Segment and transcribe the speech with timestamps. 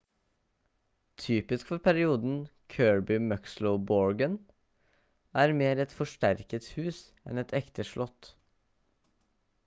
[1.23, 2.37] typisk for perioden
[2.75, 4.37] kirby muxloe borgen
[5.43, 8.31] er mer et forsterket hus enn et ekte slott